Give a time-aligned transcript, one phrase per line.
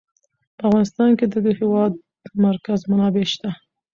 [0.57, 1.93] په افغانستان کې د د هېواد
[2.45, 3.49] مرکز منابع شته.